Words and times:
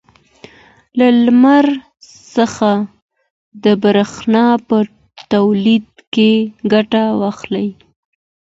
له 0.97 1.07
لمر 1.23 1.65
څخه 2.35 2.71
د 3.63 3.65
برېښنا 3.83 4.45
په 4.67 4.77
تولید 5.33 5.87
کې 6.13 6.31
ګټه 6.73 7.03
واخلئ. 7.21 7.67